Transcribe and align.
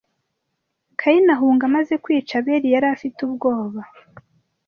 Kayini 0.99 1.31
ahunga 1.35 1.63
amaze 1.69 1.93
kwica 2.03 2.33
Abeli 2.39 2.67
yarafite 2.75 3.19
ubwoba 3.27 3.81